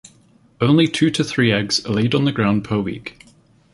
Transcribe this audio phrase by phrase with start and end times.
[0.59, 3.23] Only two to three eggs are laid on the ground per week.